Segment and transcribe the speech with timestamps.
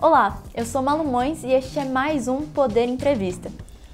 [0.00, 3.50] Olá, eu sou Malu Mões e este é mais um Poder Entrevista.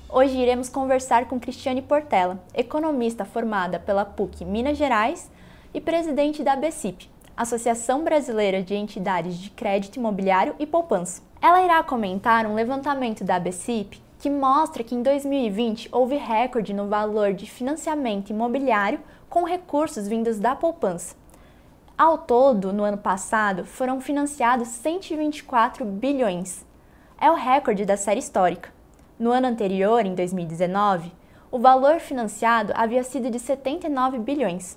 [0.07, 5.31] Hoje iremos conversar com Cristiane Portela, economista formada pela PUC Minas Gerais
[5.73, 11.23] e presidente da BCIP, Associação Brasileira de Entidades de Crédito Imobiliário e Poupança.
[11.41, 16.87] Ela irá comentar um levantamento da BCIP que mostra que em 2020 houve recorde no
[16.87, 21.17] valor de financiamento imobiliário com recursos vindos da poupança.
[21.97, 26.67] Ao todo, no ano passado, foram financiados 124 bilhões.
[27.21, 28.75] É o recorde da série histórica.
[29.17, 31.13] No ano anterior, em 2019,
[31.53, 34.77] o valor financiado havia sido de 79 bilhões.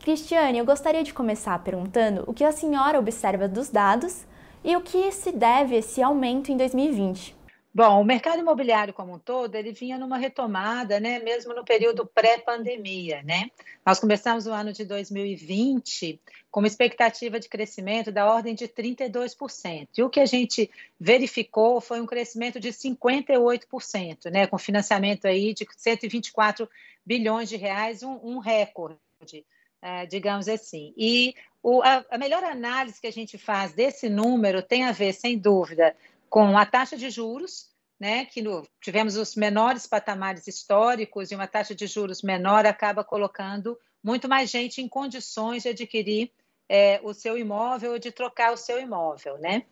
[0.00, 4.26] Cristiane, eu gostaria de começar perguntando o que a senhora observa dos dados
[4.62, 7.34] e o que se deve esse aumento em 2020.
[7.72, 12.04] Bom, o mercado imobiliário como um todo, ele vinha numa retomada, né, mesmo no período
[12.04, 13.48] pré-pandemia, né?
[13.86, 16.20] Nós começamos o ano de 2020
[16.50, 19.88] com uma expectativa de crescimento da ordem de 32%.
[19.96, 25.54] E o que a gente verificou foi um crescimento de 58%, né, com financiamento aí
[25.54, 26.68] de 124
[27.06, 28.98] bilhões de reais, um, um recorde
[29.82, 30.92] é, digamos assim.
[30.96, 35.12] E o, a, a melhor análise que a gente faz desse número tem a ver,
[35.12, 35.94] sem dúvida,
[36.30, 41.48] com a taxa de juros, né, que no, tivemos os menores patamares históricos e uma
[41.48, 46.32] taxa de juros menor acaba colocando muito mais gente em condições de adquirir
[46.68, 49.36] é, o seu imóvel ou de trocar o seu imóvel.
[49.38, 49.64] Né?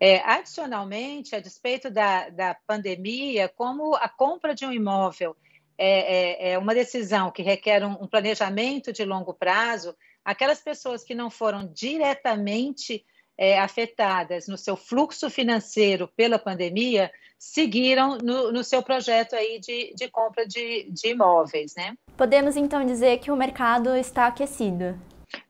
[0.00, 5.36] É, adicionalmente, a despeito da, da pandemia, como a compra de um imóvel
[5.78, 11.04] é, é, é uma decisão que requer um, um, planejamento de longo prazo, aquelas pessoas
[11.04, 13.04] que não foram diretamente
[13.36, 19.92] é, afetadas no seu fluxo financeiro pela pandemia seguiram no, no seu projeto aí de,
[19.94, 21.96] de compra de, de imóveis, né?
[22.16, 24.98] Podemos então dizer que o mercado está aquecido?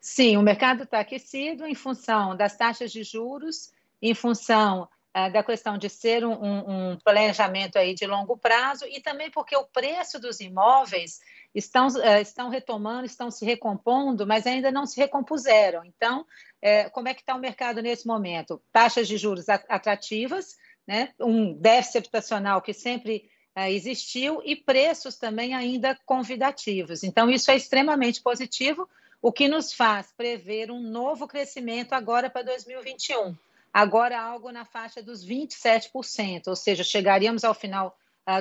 [0.00, 5.42] Sim, o mercado está aquecido em função das taxas de juros, em função é, da
[5.42, 10.20] questão de ser um, um, planejamento aí de longo prazo e também porque o preço
[10.20, 11.20] dos imóveis
[11.58, 15.84] estão, é, estão retomando, estão se recompondo, mas ainda não se recompuseram.
[15.84, 16.26] Então,
[16.60, 18.60] é, como é que está o mercado nesse momento?
[18.72, 20.56] Taxas de juros atrativas,
[20.86, 21.12] né?
[21.20, 23.30] um déficit habitacional que sempre
[23.68, 27.02] existiu e preços também ainda convidativos.
[27.02, 28.86] Então, isso é extremamente positivo,
[29.22, 33.34] o que nos faz prever um novo crescimento agora para 2021
[33.76, 37.94] agora algo na faixa dos 27%, ou seja, chegaríamos ao final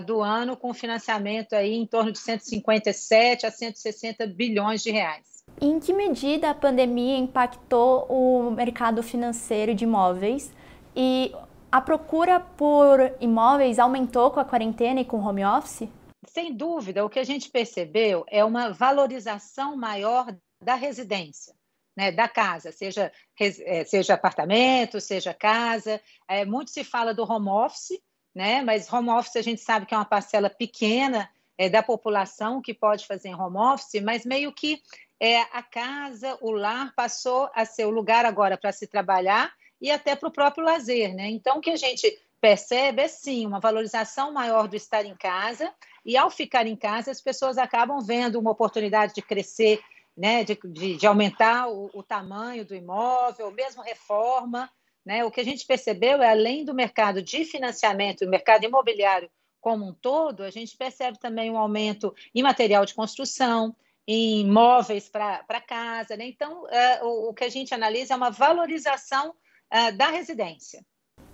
[0.06, 5.44] do ano com financiamento aí em torno de 157 a 160 bilhões de reais.
[5.62, 10.52] Em que medida a pandemia impactou o mercado financeiro de imóveis
[10.96, 11.32] e
[11.72, 15.88] a procura por imóveis aumentou com a quarentena e com o home office?
[16.28, 21.54] Sem dúvida, o que a gente percebeu é uma valorização maior da residência
[21.96, 26.02] né, da casa, seja, é, seja apartamento, seja casa.
[26.28, 28.00] É, muito se fala do home office,
[28.36, 32.62] né, mas home office a gente sabe que é uma parcela pequena é, da população
[32.62, 34.82] que pode fazer home office, mas meio que
[35.20, 39.90] é, a casa, o lar passou a ser o lugar agora para se trabalhar e
[39.90, 41.16] até para o próprio lazer.
[41.16, 41.30] Né?
[41.30, 45.74] Então, o que a gente percebe é sim uma valorização maior do estar em casa,
[46.06, 49.82] e ao ficar em casa, as pessoas acabam vendo uma oportunidade de crescer
[50.16, 54.70] né, de, de, de aumentar o, o, tamanho do imóvel, mesmo reforma.
[55.06, 55.24] Né?
[55.24, 59.30] O que a gente percebeu é, além do mercado de financiamento, o mercado imobiliário
[59.62, 63.76] como um todo, a gente percebe também um aumento em material de construção,
[64.08, 66.16] em móveis para casa.
[66.16, 66.28] Né?
[66.28, 69.34] Então, é, o, o, que a gente analisa é uma valorização
[69.72, 70.86] é, da residência.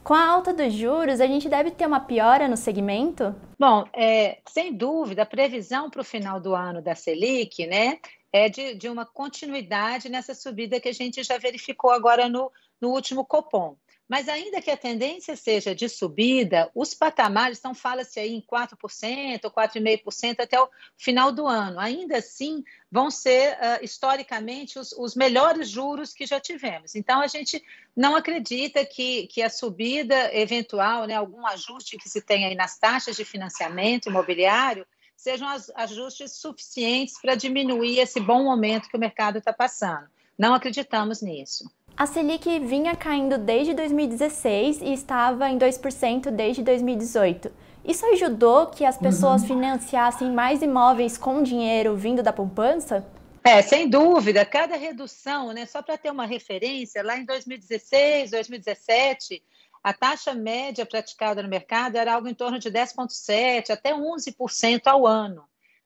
[0.03, 3.35] Com a alta dos juros, a gente deve ter uma piora no segmento?
[3.59, 7.99] Bom, é, sem dúvida, a previsão para o final do ano da Selic né,
[8.31, 12.89] é de, de uma continuidade nessa subida que a gente já verificou agora no, no
[12.89, 13.77] último Copom.
[14.11, 19.39] Mas ainda que a tendência seja de subida, os patamares, então fala-se aí em 4%,
[19.43, 21.79] 4,5% até o final do ano.
[21.79, 26.93] Ainda assim, vão ser, uh, historicamente, os, os, melhores juros que já tivemos.
[26.93, 27.63] Então, a gente
[27.95, 32.77] não acredita que, que a subida eventual, né, algum ajuste que se tem aí nas
[32.77, 34.85] taxas de financiamento imobiliário,
[35.15, 40.09] sejam ajustes suficientes para diminuir esse bom momento que o mercado está passando.
[40.37, 41.71] Não acreditamos nisso.
[42.01, 47.51] A Selic vinha caindo desde 2016 e estava em 2% desde 2018.
[47.85, 49.49] Isso ajudou que as pessoas uhum.
[49.49, 53.05] financiassem mais imóveis com dinheiro vindo da poupança?
[53.43, 54.43] É, sem dúvida.
[54.43, 59.43] Cada redução, né, só para ter uma referência, lá em 2016, 2017,
[59.83, 65.05] a taxa média praticada no mercado era algo em torno de 10,7% até 11% ao
[65.05, 65.43] ano.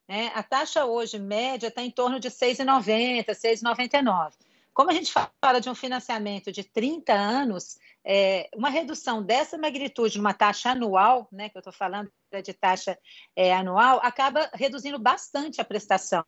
[0.08, 0.32] Né?
[0.34, 4.45] A taxa hoje média está em torno de 6,90%, 6,99%.
[4.76, 10.18] Como a gente fala de um financiamento de 30 anos, é, uma redução dessa magnitude
[10.18, 12.12] numa taxa anual, né, que eu estou falando
[12.44, 13.00] de taxa
[13.34, 16.26] é, anual, acaba reduzindo bastante a prestação.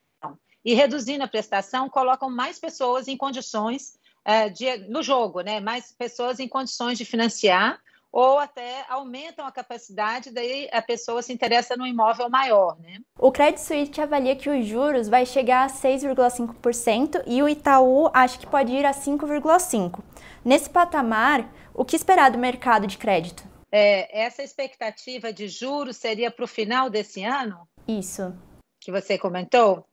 [0.64, 5.92] E reduzindo a prestação, colocam mais pessoas em condições é, de, no jogo, né, mais
[5.92, 7.82] pessoas em condições de financiar
[8.12, 12.78] ou até aumentam a capacidade, daí a pessoa se interessa no imóvel maior.
[12.80, 13.00] Né?
[13.20, 18.38] O Credit Suisse avalia que os juros vai chegar a 6,5% e o Itaú acha
[18.38, 20.00] que pode ir a 5,5%.
[20.44, 23.44] Nesse patamar, o que esperar do mercado de crédito?
[23.72, 27.68] É, essa expectativa de juros seria para o final desse ano?
[27.88, 28.34] Isso.
[28.80, 29.86] Que você comentou?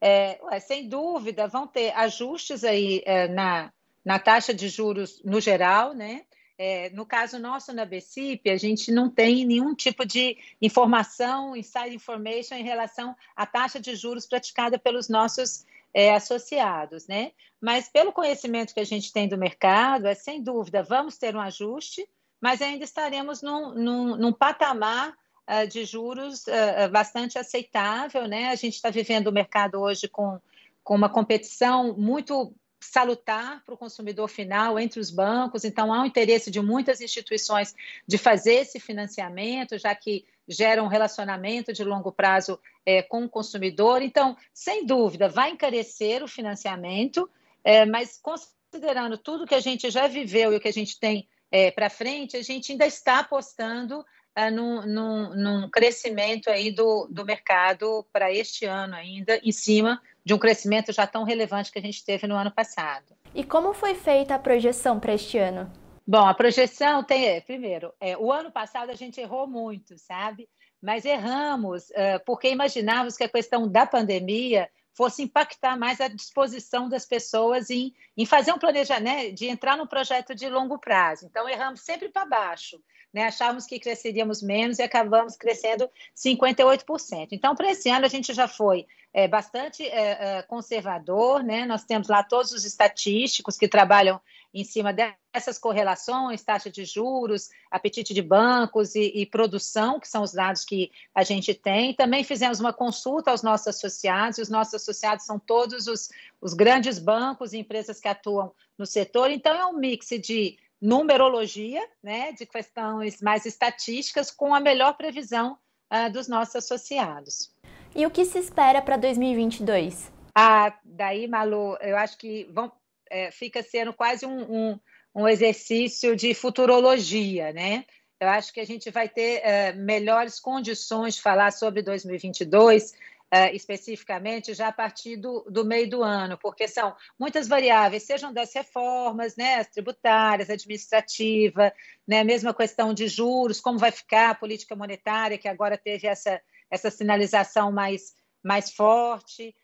[0.00, 3.72] É, ué, sem dúvida, vão ter ajustes aí é, na,
[4.04, 6.22] na taxa de juros no geral, né?
[6.58, 11.94] É, no caso nosso na BCIP, a gente não tem nenhum tipo de informação, inside
[11.94, 15.64] information em relação à taxa de juros praticada pelos nossos
[15.94, 17.30] é, associados, né?
[17.60, 21.40] Mas pelo conhecimento que a gente tem do mercado, é sem dúvida, vamos ter um
[21.40, 22.08] ajuste,
[22.40, 28.48] mas ainda estaremos num, num, num patamar uh, de juros uh, bastante aceitável, né?
[28.48, 30.40] A gente está vivendo o mercado hoje com,
[30.82, 36.06] com uma competição muito salutar para o consumidor final entre os bancos, então há um
[36.06, 37.74] interesse de muitas instituições
[38.06, 43.28] de fazer esse financiamento, já que gera um relacionamento de longo prazo é, com o
[43.28, 44.00] consumidor.
[44.00, 47.28] Então, sem dúvida, vai encarecer o financiamento,
[47.62, 51.28] é, mas considerando tudo que a gente já viveu e o que a gente tem
[51.50, 54.04] é, para frente, a gente ainda está apostando
[54.34, 60.00] é, num, num, num, crescimento aí do, do mercado para este ano ainda, em cima
[60.24, 63.16] de um crescimento já tão relevante que a gente teve no ano passado.
[63.34, 65.70] E como foi feita a projeção para este ano?
[66.06, 70.48] Bom, a projeção tem, é, primeiro, é, o ano passado a gente errou muito, sabe?
[70.80, 76.88] Mas erramos uh, porque imaginávamos que a questão da pandemia fosse impactar mais a disposição
[76.88, 81.24] das pessoas em, em fazer um planejamento, né, de entrar num projeto de longo prazo.
[81.24, 83.24] Então, erramos sempre para baixo né?
[83.24, 87.28] Achávamos que cresceríamos menos e acabamos crescendo 58%.
[87.32, 91.64] Então, para esse ano, a gente já foi é, bastante é, é, conservador, né?
[91.64, 94.20] Nós temos lá todos os estatísticos que trabalham
[94.52, 100.22] em cima dessas correlações, taxa de juros, apetite de bancos e, e, produção, que são
[100.22, 101.94] os dados que a gente tem.
[101.94, 106.08] Também fizemos uma consulta aos nossos associados, e os nossos associados são todos os,
[106.40, 109.30] os grandes bancos e empresas que atuam no setor.
[109.30, 115.58] Então, é um mix de numerologia, né, de questões mais estatísticas, com a melhor previsão
[115.92, 117.52] uh, dos nossos associados.
[117.94, 120.12] E o que se espera para 2022?
[120.34, 122.70] Ah, daí, Malu, eu acho que vão,
[123.10, 124.80] é, fica sendo quase um, um,
[125.14, 127.84] um, exercício de futurologia, né?
[128.20, 132.92] Eu acho que a gente vai ter é, melhores condições de falar sobre 2022
[133.32, 138.32] uh, especificamente já a partir do, do, meio do ano, porque são muitas variáveis, sejam
[138.32, 141.72] das reformas, né, as tributárias, administrativa,
[142.06, 146.40] né, mesma questão de juros, como vai ficar a política monetária, que agora teve essa,
[146.70, 149.54] essa sinalização mais, mais forte,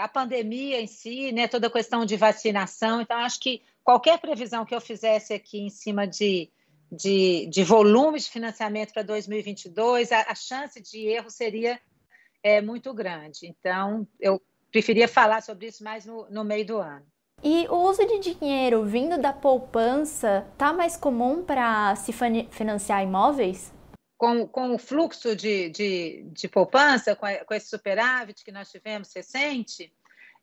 [0.00, 3.00] a pandemia em si, né, toda a questão de vacinação.
[3.00, 6.50] Então, acho que qualquer previsão que eu fizesse aqui em cima de,
[6.90, 11.80] de, de volumes de financiamento para 2022, a, a chance de erro seria
[12.42, 13.46] é muito grande.
[13.46, 14.40] Então, eu
[14.70, 17.06] preferia falar sobre isso mais no, no meio do ano.
[17.42, 22.12] E o uso de dinheiro vindo da poupança está mais comum para se
[22.50, 23.73] financiar imóveis?
[24.16, 28.70] Com, com o fluxo de, de, de poupança, com, a, com, esse superávit que nós
[28.70, 29.92] tivemos recente,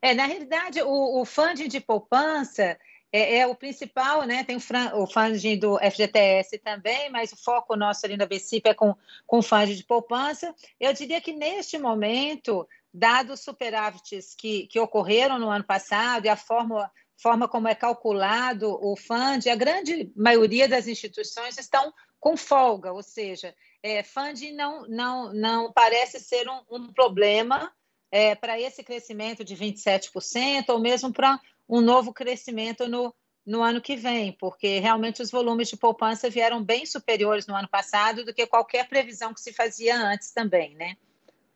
[0.02, 2.78] é, na realidade, o, o funding de poupança
[3.12, 4.44] é, é, o principal, né?
[4.44, 8.74] Tem o, o funding do FGTS também, mas o foco nosso ali na BCIP é
[8.74, 8.96] com,
[9.28, 10.56] com funding de poupança.
[10.80, 16.30] Eu diria que neste momento, dados os superávites que, que ocorreram no ano passado e
[16.30, 22.38] a forma, forma como é calculado o funding, a grande maioria das instituições estão com
[22.38, 27.74] folga, ou seja, é, funding não, não, não parece ser um, um problema
[28.12, 33.14] é, para esse crescimento de 27%, ou mesmo para um novo crescimento no,
[33.44, 37.68] no ano que vem, porque realmente os volumes de poupança vieram bem superiores no ano
[37.68, 40.96] passado do que qualquer previsão que se fazia antes também, né?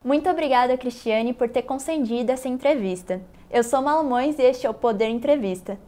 [0.04, 3.22] Muito obrigada, Cristiane, por ter concedido essa entrevista.
[3.52, 5.80] Eu sou Malmões e este é o Poder Entrevista.